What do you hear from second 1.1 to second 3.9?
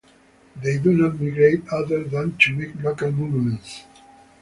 migrate, other than to make local movements.